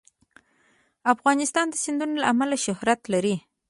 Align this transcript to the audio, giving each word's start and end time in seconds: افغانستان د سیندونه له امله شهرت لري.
افغانستان 1.13 1.65
د 1.69 1.75
سیندونه 1.83 2.15
له 2.21 2.25
امله 2.33 2.57
شهرت 2.65 3.01
لري. 3.13 3.35